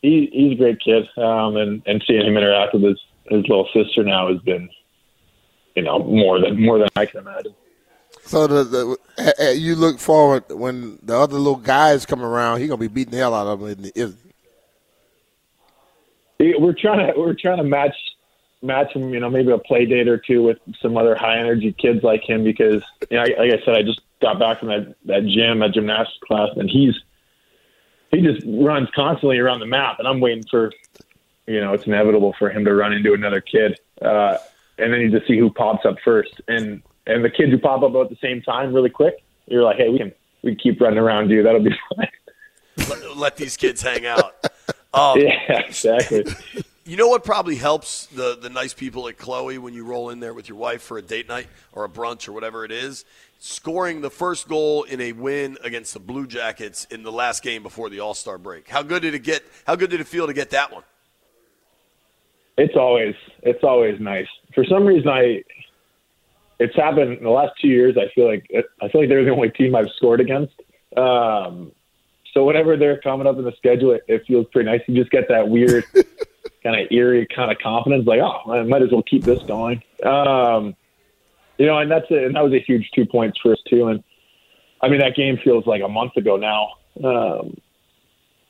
he 0.00 0.30
he's 0.32 0.52
a 0.52 0.54
great 0.56 0.80
kid, 0.80 1.06
um, 1.18 1.56
and 1.58 1.82
and 1.84 2.02
seeing 2.06 2.24
him 2.26 2.38
interact 2.38 2.72
with 2.72 2.84
his 2.84 2.98
his 3.28 3.42
little 3.42 3.68
sister 3.74 4.02
now 4.02 4.32
has 4.32 4.40
been, 4.40 4.70
you 5.74 5.82
know, 5.82 5.98
more 5.98 6.40
than 6.40 6.58
more 6.64 6.78
than 6.78 6.88
I 6.96 7.04
can 7.04 7.20
imagine. 7.20 7.54
So 8.22 8.46
the, 8.46 8.64
the 8.64 9.54
you 9.54 9.74
look 9.74 9.98
forward 9.98 10.44
when 10.48 10.98
the 11.02 11.18
other 11.18 11.36
little 11.36 11.56
guys 11.56 12.06
come 12.06 12.22
around. 12.22 12.60
He 12.62 12.66
gonna 12.66 12.78
be 12.78 12.88
beating 12.88 13.10
the 13.12 13.18
hell 13.18 13.34
out 13.34 13.46
of 13.46 13.60
them. 13.60 13.68
isn't 13.68 13.84
he? 13.84 13.92
Isn't 13.94 14.18
he? 16.38 16.44
He- 16.52 16.58
We're 16.58 16.72
trying 16.72 17.12
to 17.12 17.18
we're 17.20 17.34
trying 17.34 17.58
to 17.58 17.64
match 17.64 17.94
match 18.62 18.92
him, 18.92 19.12
you 19.12 19.20
know, 19.20 19.30
maybe 19.30 19.52
a 19.52 19.58
play 19.58 19.86
date 19.86 20.08
or 20.08 20.18
two 20.18 20.42
with 20.42 20.58
some 20.80 20.96
other 20.96 21.14
high 21.14 21.38
energy 21.38 21.72
kids 21.72 22.02
like 22.02 22.22
him 22.22 22.44
because, 22.44 22.82
you 23.10 23.16
know, 23.16 23.22
like 23.22 23.52
I 23.52 23.64
said, 23.64 23.74
I 23.76 23.82
just 23.82 24.00
got 24.20 24.38
back 24.38 24.60
from 24.60 24.68
that 24.68 24.94
that 25.04 25.26
gym, 25.26 25.60
that 25.60 25.72
gymnastics 25.72 26.18
class, 26.26 26.50
and 26.56 26.68
he's 26.68 26.94
he 28.10 28.20
just 28.22 28.42
runs 28.46 28.88
constantly 28.94 29.38
around 29.38 29.60
the 29.60 29.66
map, 29.66 29.98
and 29.98 30.08
I'm 30.08 30.20
waiting 30.20 30.44
for, 30.50 30.72
you 31.46 31.60
know, 31.60 31.72
it's 31.72 31.86
inevitable 31.86 32.34
for 32.38 32.50
him 32.50 32.64
to 32.64 32.74
run 32.74 32.92
into 32.92 33.14
another 33.14 33.40
kid, 33.40 33.78
uh, 34.00 34.38
and 34.78 34.92
then 34.92 35.00
you 35.00 35.10
just 35.10 35.26
see 35.26 35.38
who 35.38 35.50
pops 35.50 35.84
up 35.84 35.96
first, 36.04 36.40
and 36.48 36.82
and 37.06 37.24
the 37.24 37.30
kids 37.30 37.52
who 37.52 37.58
pop 37.58 37.82
up 37.82 37.94
at 37.94 38.10
the 38.10 38.18
same 38.20 38.42
time 38.42 38.72
really 38.72 38.90
quick, 38.90 39.22
you're 39.46 39.62
like, 39.62 39.76
hey, 39.76 39.88
we 39.88 39.98
can 39.98 40.12
we 40.42 40.52
can 40.52 40.58
keep 40.58 40.80
running 40.80 40.98
around 40.98 41.30
you, 41.30 41.42
that'll 41.42 41.62
be 41.62 41.70
fine. 41.96 42.08
let, 42.88 43.16
let 43.16 43.36
these 43.36 43.56
kids 43.56 43.82
hang 43.82 44.06
out. 44.06 44.34
Um, 44.94 45.20
yeah, 45.20 45.58
exactly. 45.60 46.24
You 46.86 46.96
know 46.96 47.08
what 47.08 47.24
probably 47.24 47.56
helps 47.56 48.06
the 48.06 48.38
the 48.40 48.48
nice 48.48 48.72
people 48.72 49.08
at 49.08 49.18
Chloe 49.18 49.58
when 49.58 49.74
you 49.74 49.84
roll 49.84 50.10
in 50.10 50.20
there 50.20 50.32
with 50.32 50.48
your 50.48 50.56
wife 50.56 50.82
for 50.82 50.98
a 50.98 51.02
date 51.02 51.26
night 51.26 51.48
or 51.72 51.84
a 51.84 51.88
brunch 51.88 52.28
or 52.28 52.32
whatever 52.32 52.64
it 52.64 52.70
is? 52.70 53.04
Scoring 53.40 54.02
the 54.02 54.10
first 54.10 54.46
goal 54.46 54.84
in 54.84 55.00
a 55.00 55.10
win 55.10 55.58
against 55.64 55.94
the 55.94 55.98
Blue 55.98 56.28
Jackets 56.28 56.84
in 56.84 57.02
the 57.02 57.10
last 57.10 57.42
game 57.42 57.64
before 57.64 57.90
the 57.90 57.98
All 57.98 58.14
Star 58.14 58.38
break. 58.38 58.68
How 58.68 58.84
good 58.84 59.02
did 59.02 59.14
it 59.16 59.24
get? 59.24 59.42
How 59.66 59.74
good 59.74 59.90
did 59.90 60.00
it 60.00 60.06
feel 60.06 60.28
to 60.28 60.32
get 60.32 60.50
that 60.50 60.72
one? 60.72 60.84
It's 62.56 62.76
always 62.76 63.16
it's 63.42 63.64
always 63.64 63.98
nice. 63.98 64.28
For 64.54 64.64
some 64.64 64.86
reason, 64.86 65.08
I 65.08 65.42
it's 66.60 66.76
happened 66.76 67.18
in 67.18 67.24
the 67.24 67.30
last 67.30 67.54
two 67.60 67.66
years. 67.66 67.96
I 67.98 68.12
feel 68.14 68.28
like 68.28 68.48
I 68.80 68.88
feel 68.90 69.00
like 69.00 69.08
they're 69.08 69.24
the 69.24 69.32
only 69.32 69.50
team 69.50 69.74
I've 69.74 69.90
scored 69.96 70.20
against. 70.20 70.54
Um, 70.96 71.72
so 72.32 72.44
whenever 72.44 72.76
they're 72.76 73.00
coming 73.00 73.26
up 73.26 73.38
in 73.38 73.44
the 73.44 73.54
schedule, 73.56 73.90
it, 73.90 74.04
it 74.06 74.22
feels 74.28 74.46
pretty 74.52 74.70
nice. 74.70 74.82
You 74.86 74.94
just 74.94 75.10
get 75.10 75.26
that 75.30 75.48
weird 75.48 75.84
kind 76.66 76.80
of 76.80 76.90
eerie 76.90 77.26
kind 77.26 77.50
of 77.50 77.58
confidence, 77.58 78.06
like 78.06 78.20
oh, 78.20 78.50
I 78.50 78.62
might 78.62 78.82
as 78.82 78.90
well 78.90 79.02
keep 79.02 79.22
this 79.22 79.42
going. 79.44 79.82
Um, 80.02 80.74
you 81.58 81.66
know, 81.66 81.78
and 81.78 81.90
that's 81.90 82.10
a, 82.10 82.26
and 82.26 82.34
that 82.34 82.42
was 82.42 82.52
a 82.52 82.58
huge 82.58 82.90
two 82.94 83.06
points 83.06 83.38
for 83.40 83.52
us 83.52 83.58
too. 83.68 83.86
And 83.88 84.02
I 84.80 84.88
mean, 84.88 84.98
that 85.00 85.14
game 85.14 85.38
feels 85.42 85.66
like 85.66 85.82
a 85.82 85.88
month 85.88 86.16
ago 86.16 86.36
now. 86.36 86.72
Um, 87.02 87.56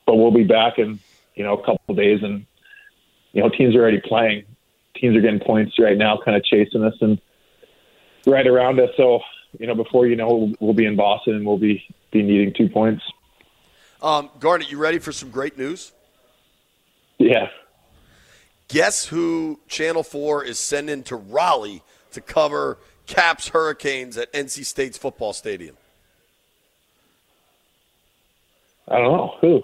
but 0.05 0.15
we'll 0.15 0.31
be 0.31 0.45
back 0.45 0.79
in 0.79 0.99
you 1.35 1.43
know 1.43 1.57
a 1.57 1.63
couple 1.63 1.93
days, 1.93 2.23
and 2.23 2.45
you 3.33 3.43
know 3.43 3.49
teams 3.49 3.75
are 3.75 3.81
already 3.81 4.01
playing. 4.01 4.45
Teams 4.95 5.15
are 5.15 5.21
getting 5.21 5.39
points 5.39 5.77
right 5.77 5.97
now, 5.97 6.17
kind 6.17 6.35
of 6.35 6.43
chasing 6.43 6.83
us 6.83 6.95
and 7.01 7.21
right 8.25 8.47
around 8.47 8.79
us. 8.79 8.89
So 8.97 9.21
you 9.59 9.67
know, 9.67 9.75
before 9.75 10.07
you 10.07 10.15
know, 10.15 10.27
we'll, 10.27 10.53
we'll 10.59 10.73
be 10.73 10.85
in 10.85 10.95
Boston 10.95 11.35
and 11.35 11.45
we'll 11.45 11.59
be 11.59 11.83
be 12.11 12.23
needing 12.23 12.53
two 12.53 12.67
points. 12.67 13.03
Um, 14.01 14.31
Garnet, 14.39 14.71
you 14.71 14.79
ready 14.79 14.97
for 14.97 15.11
some 15.11 15.29
great 15.29 15.57
news? 15.57 15.91
Yeah. 17.19 17.49
Guess 18.67 19.05
who 19.05 19.59
Channel 19.67 20.03
4 20.03 20.43
is 20.43 20.59
sending 20.59 21.03
to 21.03 21.15
Raleigh 21.15 21.83
to 22.11 22.21
cover 22.21 22.77
Caps 23.05 23.49
Hurricanes 23.49 24.17
at 24.17 24.31
NC 24.33 24.65
State's 24.65 24.97
football 24.97 25.33
stadium? 25.33 25.77
I 28.89 28.97
don't 28.99 29.11
know 29.13 29.35
who. 29.41 29.63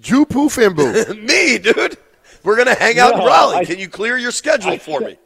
Drew 0.00 0.24
Poofenboo. 0.24 1.22
Me, 1.26 1.58
dude. 1.58 1.96
We're 2.44 2.56
going 2.56 2.68
to 2.68 2.74
hang 2.74 2.98
out 2.98 3.14
in 3.14 3.20
Raleigh. 3.20 3.56
I- 3.56 3.64
Can 3.64 3.78
you 3.78 3.88
clear 3.88 4.16
your 4.18 4.30
schedule 4.32 4.78
for 4.78 5.00
me? 5.00 5.16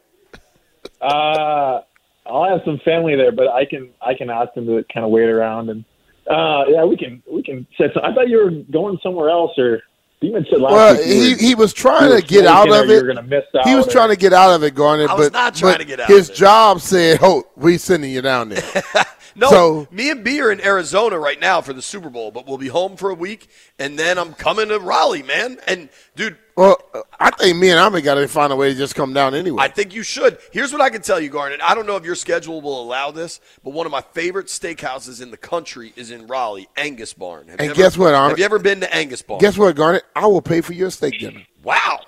Uh, 1.01 1.81
I'll 2.25 2.43
have 2.49 2.61
some 2.65 2.79
family 2.83 3.15
there, 3.15 3.31
but 3.31 3.47
I 3.49 3.65
can 3.65 3.89
I 4.01 4.13
can 4.13 4.29
ask 4.29 4.53
them 4.53 4.65
to 4.67 4.83
kind 4.93 5.05
of 5.05 5.11
wait 5.11 5.29
around 5.29 5.69
and 5.69 5.83
uh, 6.29 6.65
yeah, 6.67 6.83
we 6.83 6.97
can 6.97 7.21
we 7.31 7.41
can 7.41 7.65
set. 7.77 7.93
Some, 7.93 8.03
I 8.03 8.13
thought 8.13 8.27
you 8.27 8.37
were 8.37 8.51
going 8.71 8.97
somewhere 9.01 9.29
else, 9.29 9.57
or 9.57 9.81
you 10.21 10.29
even 10.31 10.45
said 10.49 10.59
last 10.61 10.71
well, 10.73 10.95
week. 10.97 11.05
you 11.07 11.13
he 11.13 11.29
were- 11.33 11.37
he 11.39 11.55
was 11.55 11.71
you 11.71 11.75
trying 11.81 12.09
were 12.09 12.19
to 12.21 12.25
get 12.27 12.45
out 12.45 12.69
of 12.69 12.89
it. 12.89 13.03
going 13.03 13.15
to 13.17 13.23
miss 13.23 13.43
out. 13.55 13.67
He 13.67 13.75
was 13.75 13.87
trying 13.87 14.09
to 14.09 14.15
get 14.15 14.33
out 14.33 14.51
of 14.55 14.63
it, 14.63 14.73
Garnet, 14.73 15.09
I 15.09 15.13
was 15.13 15.27
but, 15.29 15.33
not 15.33 15.55
trying 15.55 15.73
but 15.73 15.77
to 15.79 15.85
get 15.85 15.99
out 15.99 16.07
his 16.09 16.29
of 16.29 16.35
it. 16.35 16.37
job 16.37 16.81
said, 16.81 17.19
"Oh, 17.21 17.43
we 17.55 17.77
sending 17.77 18.11
you 18.11 18.21
down 18.21 18.49
there." 18.49 18.63
No, 19.39 19.49
So- 19.49 19.87
me 19.91 20.09
and 20.09 20.23
B 20.23 20.41
are 20.41 20.51
in 20.51 20.59
Arizona 20.59 21.19
right 21.19 21.39
now 21.39 21.61
for 21.61 21.71
the 21.71 21.81
Super 21.83 22.09
Bowl, 22.09 22.31
but 22.31 22.47
we'll 22.47 22.57
be 22.57 22.69
home 22.69 22.97
for 22.97 23.11
a 23.11 23.13
week, 23.13 23.47
and 23.77 23.97
then 23.97 24.17
I'm 24.17 24.33
coming 24.33 24.69
to 24.69 24.79
Raleigh, 24.79 25.21
man. 25.21 25.59
And 25.67 25.89
dude, 26.15 26.37
well, 26.55 26.81
I 27.19 27.29
think 27.29 27.55
me 27.57 27.69
and 27.69 27.79
Ami 27.79 28.01
got 28.01 28.15
to 28.15 28.27
find 28.27 28.51
a 28.51 28.55
way 28.55 28.71
to 28.73 28.75
just 28.75 28.95
come 28.95 29.13
down 29.13 29.35
anyway. 29.35 29.61
I 29.61 29.67
think 29.67 29.93
you 29.93 30.01
should. 30.01 30.39
Here's 30.51 30.71
what 30.73 30.81
I 30.81 30.89
can 30.89 31.03
tell 31.03 31.19
you, 31.19 31.29
Garnet. 31.29 31.59
I 31.61 31.75
don't 31.75 31.85
know 31.85 31.97
if 31.97 32.03
your 32.03 32.15
schedule 32.15 32.61
will 32.61 32.81
allow 32.81 33.11
this, 33.11 33.39
but 33.63 33.73
one 33.73 33.85
of 33.85 33.91
my 33.91 34.01
favorite 34.01 34.47
steakhouses 34.47 35.21
in 35.21 35.29
the 35.29 35.37
country 35.37 35.93
is 35.95 36.09
in 36.09 36.25
Raleigh, 36.25 36.67
Angus 36.75 37.13
Barn. 37.13 37.41
Have 37.47 37.59
you 37.59 37.65
And 37.65 37.69
ever- 37.69 37.75
guess 37.75 37.95
what, 37.95 38.15
Arnold? 38.15 38.31
Have 38.31 38.39
you 38.39 38.45
ever 38.45 38.57
been 38.57 38.79
to 38.79 38.91
Angus 38.95 39.21
Barn? 39.21 39.39
Guess 39.39 39.55
what, 39.59 39.75
Garnet? 39.75 40.03
I 40.15 40.25
will 40.25 40.41
pay 40.41 40.61
for 40.61 40.73
your 40.73 40.89
steak 40.89 41.19
dinner. 41.19 41.43
Wow, 41.63 41.99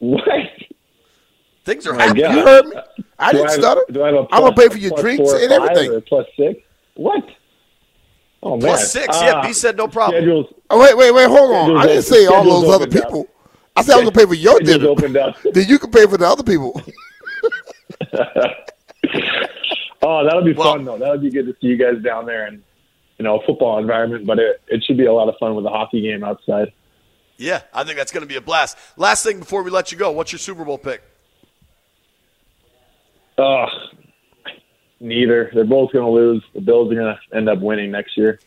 What? 0.00 0.24
Things 1.64 1.86
are 1.86 1.94
happening. 1.94 2.24
You 2.24 2.44
heard 2.44 2.66
me? 2.66 2.76
I 3.18 3.32
didn't 3.32 3.48
have- 3.50 3.54
stutter. 3.60 3.82
Do 3.90 4.02
I 4.02 4.06
have 4.08 4.14
a 4.16 4.26
I'm 4.32 4.42
gonna 4.42 4.54
pay 4.56 4.68
for 4.68 4.78
your 4.78 4.92
drinks 5.00 5.30
four 5.30 5.40
and 5.40 5.52
everything. 5.52 6.02
plus 6.02 6.26
Six? 6.36 6.60
What? 6.94 7.24
Oh 8.42 8.50
man. 8.56 8.60
Plus 8.60 8.92
six. 8.92 9.06
Yeah, 9.20 9.32
Uh, 9.38 9.46
B 9.46 9.52
said 9.52 9.76
no 9.76 9.86
problem. 9.88 10.20
Schedules, 10.20 10.52
Oh 10.70 10.80
wait, 10.80 10.96
wait, 10.96 11.12
wait, 11.12 11.28
hold 11.28 11.50
on. 11.52 11.76
I 11.76 11.86
didn't 11.86 12.02
say 12.02 12.26
all 12.26 12.42
those 12.44 12.64
other 12.64 12.84
opened 12.86 12.96
up. 12.96 13.04
people. 13.04 13.28
I 13.76 13.82
said 13.82 13.94
I 13.94 13.96
was 13.96 14.04
gonna 14.10 14.16
pay 14.18 14.26
for 14.26 14.34
your 14.34 14.58
dinner. 14.60 14.88
opened 14.88 15.16
up. 15.16 15.36
Then 15.52 15.68
you 15.68 15.78
can 15.78 15.90
pay 15.90 16.06
for 16.06 16.16
the 16.18 16.26
other 16.26 16.42
people. 16.42 16.80
Oh, 20.04 20.24
that'll 20.24 20.42
be 20.42 20.52
Well- 20.52 20.72
fun 20.72 20.84
though. 20.84 20.98
That'll 20.98 21.18
be 21.18 21.30
good 21.30 21.46
to 21.46 21.52
see 21.60 21.68
you 21.68 21.76
guys 21.76 22.02
down 22.02 22.26
there 22.26 22.46
and 22.46 22.60
you 23.18 23.22
know 23.24 23.38
a 23.38 23.46
football 23.46 23.78
environment. 23.78 24.26
But 24.26 24.40
it 24.40 24.60
it 24.66 24.82
should 24.84 24.96
be 24.96 25.06
a 25.06 25.12
lot 25.12 25.28
of 25.28 25.36
fun 25.38 25.54
with 25.54 25.64
a 25.64 25.68
hockey 25.68 26.00
game 26.00 26.24
outside. 26.24 26.72
Yeah, 27.36 27.62
I 27.72 27.84
think 27.84 27.96
that's 27.98 28.10
going 28.12 28.22
to 28.22 28.26
be 28.28 28.34
a 28.36 28.40
blast. 28.40 28.76
Last 28.96 29.22
thing 29.24 29.38
before 29.38 29.62
we 29.62 29.70
let 29.70 29.90
you 29.92 29.98
go, 29.98 30.10
what's 30.10 30.32
your 30.32 30.38
Super 30.40 30.64
Bowl 30.64 30.76
pick? 30.78 31.02
Ugh. 33.38 33.68
Neither. 35.00 35.50
They're 35.52 35.64
both 35.64 35.92
going 35.92 36.04
to 36.04 36.10
lose. 36.10 36.44
The 36.54 36.60
Bills 36.60 36.92
are 36.92 36.94
going 36.94 37.16
to 37.30 37.36
end 37.36 37.48
up 37.48 37.58
winning 37.60 37.90
next 37.90 38.16
year. 38.16 38.38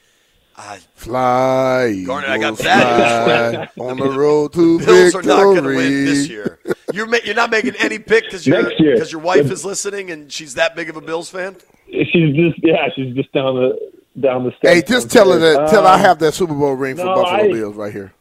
I, 0.58 0.80
Fly, 0.96 2.04
Garnet, 2.06 2.30
I 2.30 2.38
got 2.38 2.54
Eagles, 2.54 2.62
bad 2.62 3.72
fly 3.74 3.86
on 3.90 3.98
the 3.98 4.10
road 4.10 4.54
to 4.54 4.80
Bills 4.80 5.12
victory. 5.14 5.20
are 5.20 5.36
not 5.36 5.44
going 5.44 5.64
to 5.64 5.76
win 5.76 6.06
this 6.06 6.30
year. 6.30 6.60
You're 6.94 7.08
ma- 7.08 7.18
you're 7.26 7.36
not 7.36 7.52
making 7.52 7.76
any 7.78 8.00
pick 8.00 8.24
because 8.24 8.48
your 8.48 8.64
Next 8.64 8.80
year. 8.80 8.94
because 8.94 9.12
your 9.12 9.20
wife 9.20 9.52
is 9.52 9.66
listening 9.66 10.12
and 10.12 10.32
she's 10.32 10.54
that 10.54 10.74
big 10.74 10.90
of 10.90 10.96
a 10.96 11.02
Bills 11.02 11.30
fan. 11.30 11.58
She's 11.92 12.34
just 12.38 12.56
yeah. 12.64 12.88
She's 12.96 13.14
just 13.16 13.34
down 13.34 13.56
the 13.56 13.92
down 14.22 14.46
the 14.46 14.54
stairs. 14.58 14.76
Hey, 14.76 14.82
just 14.82 15.12
tell 15.12 15.30
her 15.34 15.40
that. 15.40 15.68
Tell 15.72 15.82
her 15.84 15.90
I 15.90 15.96
Um, 15.96 16.00
have 16.00 16.20
that 16.20 16.34
Super 16.34 16.54
Bowl 16.54 16.72
ring 16.74 16.96
for 16.96 17.04
Buffalo 17.04 17.26
I- 17.28 17.52
Bills 17.52 17.76
right 17.76 17.92
here. 17.92 18.14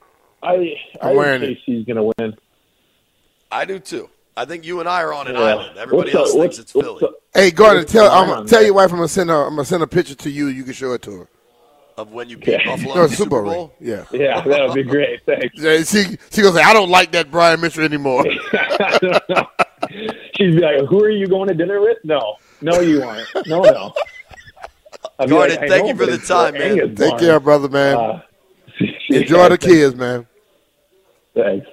I 0.43 0.77
I 1.01 1.11
I'm 1.11 1.17
wearing 1.17 1.41
think 1.41 1.59
she's 1.65 1.85
going 1.87 1.97
to 1.99 2.11
win. 2.19 2.35
I 3.53 3.65
do 3.65 3.79
too. 3.79 4.11
I 4.37 4.45
think 4.45 4.65
you 4.67 4.81
and 4.81 4.89
I 4.89 5.03
are 5.03 5.13
on 5.15 5.29
an 5.29 5.35
Yeah. 5.35 5.41
island. 5.43 5.79
Everybody 5.79 6.09
What's 6.11 6.15
else 6.17 6.33
the- 6.33 6.39
thinks 6.41 6.59
it's 6.59 6.73
Philly. 6.73 6.99
the- 7.01 7.13
Hey, 7.35 7.51
Gardner, 7.51 7.81
What's 7.83 7.93
tell 7.93 8.11
I'm, 8.11 8.31
on 8.31 8.47
tell 8.47 8.63
your 8.63 8.75
wife 8.75 8.91
I'm 8.91 8.97
gonna 8.99 9.09
send 9.09 9.31
her. 9.31 9.43
I'm 9.45 9.51
gonna 9.57 9.65
send 9.65 9.83
a 9.83 9.87
picture 9.87 10.15
to 10.15 10.31
you. 10.31 10.49
You 10.49 10.65
can 10.65 10.73
show 10.73 10.93
it 10.93 11.03
to 11.03 11.13
her. 11.21 11.29
of 11.97 12.11
when 12.13 12.29
you 12.29 12.37
beat 12.37 12.49
Yeah. 12.49 12.65
Buffalo 12.67 12.95
No, 12.97 13.05
in 13.05 13.11
the 13.11 13.17
Super 13.17 13.43
Bowl. 13.43 13.53
Bowl. 13.55 13.75
Yeah. 13.81 14.03
Yeah, 14.11 14.41
that 14.41 14.67
would 14.67 14.75
be 14.75 14.83
great. 14.83 15.21
Thanks. 15.27 15.55
Yeah, 15.57 15.79
She 15.85 16.19
she 16.33 16.43
goes. 16.43 16.57
I 16.57 16.73
don't 16.73 16.91
like 16.91 17.13
that 17.13 17.31
Brian 17.31 17.61
Mitchell 17.61 17.85
anymore. 17.85 18.25
She'd 20.37 20.57
be 20.57 20.61
like, 20.61 20.81
"Who 20.89 21.05
are 21.05 21.11
you 21.11 21.29
going 21.29 21.49
to 21.49 21.55
dinner 21.55 21.81
with?" 21.81 21.99
No, 22.05 22.35
no, 22.61 22.81
you 22.81 23.03
aren't. 23.05 23.29
No, 23.47 23.63
no. 23.63 23.93
I'd 25.21 25.27
be 25.29 25.35
Garnet, 25.37 25.61
like, 25.61 25.69
thank 25.69 25.87
you 25.87 25.95
for 25.95 26.07
the 26.07 26.19
time, 26.19 26.55
man. 26.55 26.97
Take 26.97 27.19
care, 27.19 27.39
brother, 27.39 27.69
man. 27.69 27.97
Uh, 27.97 28.21
Enjoy 29.11 29.37
yeah, 29.43 29.49
the 29.51 29.59
kids, 29.59 29.95
man. 29.95 30.27
Thanks. 31.37 31.67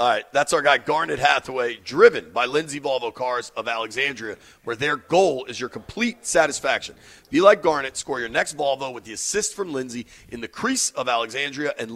All 0.00 0.08
right, 0.08 0.24
that's 0.32 0.54
our 0.54 0.62
guy 0.62 0.78
Garnet 0.78 1.18
Hathaway, 1.18 1.76
driven 1.76 2.30
by 2.30 2.46
Lindsay 2.46 2.80
Volvo 2.80 3.12
Cars 3.12 3.52
of 3.54 3.68
Alexandria, 3.68 4.38
where 4.64 4.74
their 4.74 4.96
goal 4.96 5.44
is 5.44 5.60
your 5.60 5.68
complete 5.68 6.24
satisfaction. 6.24 6.94
Be 7.28 7.42
like 7.42 7.60
Garnet, 7.60 7.98
score 7.98 8.18
your 8.18 8.30
next 8.30 8.56
Volvo 8.56 8.94
with 8.94 9.04
the 9.04 9.12
assist 9.12 9.54
from 9.54 9.74
Lindsay 9.74 10.06
in 10.30 10.40
the 10.40 10.48
crease 10.48 10.88
of 10.92 11.06
Alexandria 11.06 11.74
and 11.78 11.90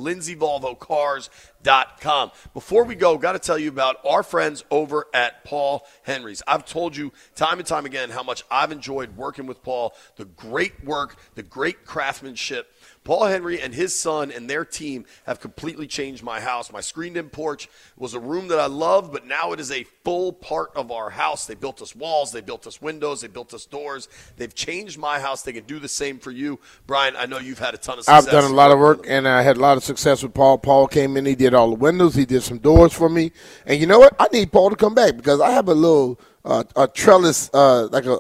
com. 2.01 2.31
Before 2.53 2.85
we 2.85 2.95
go, 2.95 3.17
got 3.17 3.33
to 3.33 3.39
tell 3.39 3.59
you 3.59 3.71
about 3.71 3.97
our 4.05 4.23
friends 4.23 4.65
over 4.71 5.07
at 5.15 5.43
Paul 5.45 5.87
Henry's. 6.03 6.43
I've 6.47 6.67
told 6.67 6.95
you 6.95 7.11
time 7.35 7.59
and 7.59 7.67
time 7.67 7.87
again 7.87 8.11
how 8.11 8.23
much 8.23 8.45
I've 8.51 8.71
enjoyed 8.71 9.17
working 9.17 9.47
with 9.47 9.63
Paul, 9.63 9.95
the 10.17 10.27
great 10.27 10.85
work, 10.85 11.17
the 11.37 11.43
great 11.43 11.87
craftsmanship. 11.87 12.71
Paul 13.05 13.27
Henry 13.27 13.61
and 13.61 13.75
his 13.75 13.95
son 13.95 14.33
and 14.33 14.49
their 14.49 14.65
team 14.65 15.05
have 15.27 15.39
completely 15.39 15.87
changed 15.87 16.23
my 16.23 16.41
house. 16.41 16.73
My 16.73 16.81
screened 16.81 17.19
in 17.19 17.29
porch 17.29 17.69
was 17.99 18.15
a 18.15 18.19
room 18.19 18.49
that 18.49 18.59
I 18.59 18.67
loved, 18.67 19.13
but 19.13 19.27
now 19.27 19.53
it 19.53 19.61
is 19.61 19.71
a 19.71 19.85
full 20.05 20.33
part 20.33 20.71
of 20.75 20.91
our 20.91 21.11
house. 21.11 21.47
They 21.47 21.55
built 21.55 21.83
us 21.83 21.95
walls, 21.95 22.33
they 22.33 22.41
built 22.41 22.67
us 22.67 22.81
windows, 22.81 23.21
they 23.21 23.29
built 23.29 23.53
us 23.53 23.67
doors. 23.67 24.09
They've 24.39 24.55
changed 24.55 24.99
my 24.99 25.21
house. 25.21 25.43
They 25.43 25.53
can 25.53 25.65
do 25.65 25.79
the 25.79 25.89
same 25.89 26.19
for 26.19 26.31
you. 26.31 26.59
Brian, 26.87 27.15
I 27.15 27.27
know 27.27 27.39
you've 27.39 27.59
had 27.59 27.75
a 27.75 27.79
ton 27.79 27.99
of 27.99 28.05
success. 28.05 28.27
I've 28.27 28.33
done 28.33 28.51
a 28.51 28.55
lot 28.55 28.71
of 28.71 28.79
work 28.79 29.05
and 29.07 29.29
I 29.29 29.43
had 29.43 29.59
a 29.59 29.61
lot 29.61 29.77
of 29.77 29.85
success 29.85 30.23
with 30.23 30.33
Paul. 30.33 30.57
Paul 30.57 30.89
came 30.89 31.19
in, 31.19 31.27
he 31.27 31.35
did 31.35 31.53
all 31.53 31.69
the 31.69 31.77
windows, 31.77 32.15
he 32.15 32.25
did 32.25 32.43
some 32.43 32.59
doors 32.59 32.95
for 32.95 33.11
me. 33.11 33.33
And 33.67 33.79
you 33.79 33.87
know 33.87 33.99
what? 33.99 34.17
I 34.19 34.29
need 34.33 34.51
Paul 34.51 34.71
to 34.71 34.77
come 34.77 34.95
back 34.95 35.17
because 35.17 35.41
I 35.41 35.51
have 35.51 35.69
a 35.69 35.75
little 35.75 36.19
uh, 36.43 36.65
a 36.75 36.89
trellis, 36.89 37.51
uh, 37.53 37.89
like 37.89 38.07
a 38.07 38.19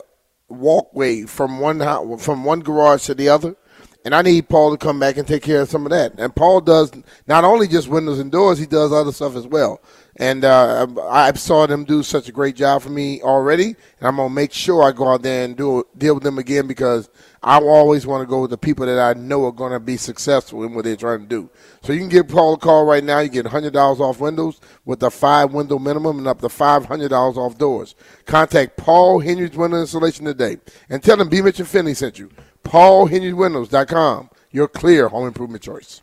walkway 0.48 1.22
from 1.22 1.58
one 1.58 1.80
house, 1.80 2.22
from 2.22 2.44
one 2.44 2.60
garage 2.60 3.06
to 3.06 3.14
the 3.14 3.30
other 3.30 3.56
and 4.04 4.14
I 4.14 4.22
need 4.22 4.48
Paul 4.48 4.76
to 4.76 4.76
come 4.76 5.00
back 5.00 5.16
and 5.16 5.26
take 5.26 5.42
care 5.42 5.62
of 5.62 5.68
some 5.70 5.86
of 5.86 5.90
that. 5.90 6.12
And 6.18 6.34
Paul 6.34 6.60
does 6.60 6.92
not 7.26 7.44
only 7.44 7.66
just 7.66 7.88
windows 7.88 8.18
and 8.18 8.30
doors, 8.30 8.58
he 8.58 8.66
does 8.66 8.92
other 8.92 9.12
stuff 9.12 9.34
as 9.36 9.46
well. 9.46 9.80
And 10.16 10.44
uh, 10.44 10.86
I 11.10 11.32
saw 11.32 11.66
them 11.66 11.84
do 11.84 12.04
such 12.04 12.28
a 12.28 12.32
great 12.32 12.54
job 12.54 12.82
for 12.82 12.90
me 12.90 13.20
already, 13.22 13.74
and 13.98 14.06
I'm 14.06 14.16
gonna 14.16 14.30
make 14.30 14.52
sure 14.52 14.84
I 14.84 14.92
go 14.92 15.08
out 15.08 15.22
there 15.22 15.44
and 15.44 15.56
do 15.56 15.84
deal 15.98 16.14
with 16.14 16.22
them 16.22 16.38
again 16.38 16.68
because 16.68 17.08
I 17.42 17.58
always 17.58 18.06
want 18.06 18.22
to 18.22 18.26
go 18.26 18.42
with 18.42 18.50
the 18.50 18.58
people 18.58 18.86
that 18.86 18.98
I 18.98 19.18
know 19.18 19.44
are 19.44 19.52
gonna 19.52 19.80
be 19.80 19.96
successful 19.96 20.62
in 20.62 20.72
what 20.72 20.84
they're 20.84 20.94
trying 20.94 21.22
to 21.22 21.26
do. 21.26 21.50
So 21.82 21.92
you 21.92 21.98
can 21.98 22.08
give 22.08 22.28
Paul 22.28 22.54
a 22.54 22.58
call 22.58 22.84
right 22.84 23.02
now. 23.02 23.18
You 23.18 23.28
get 23.28 23.46
hundred 23.46 23.72
dollars 23.72 24.00
off 24.00 24.20
windows 24.20 24.60
with 24.84 25.02
a 25.02 25.10
five 25.10 25.52
window 25.52 25.80
minimum 25.80 26.18
and 26.18 26.28
up 26.28 26.40
to 26.42 26.48
five 26.48 26.84
hundred 26.84 27.08
dollars 27.08 27.36
off 27.36 27.58
doors. 27.58 27.96
Contact 28.24 28.76
Paul 28.76 29.18
Henry's 29.18 29.56
Window 29.56 29.80
Installation 29.80 30.26
today 30.26 30.58
and 30.88 31.02
tell 31.02 31.16
them 31.16 31.28
B. 31.28 31.42
Mitchell 31.42 31.66
Finlay 31.66 31.94
sent 31.94 32.20
you. 32.20 32.30
PaulHenryWindows.com, 32.62 34.30
your 34.52 34.68
clear 34.68 35.08
home 35.08 35.26
improvement 35.26 35.62
choice. 35.62 36.02